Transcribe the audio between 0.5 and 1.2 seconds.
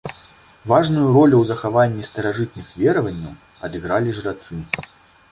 Важную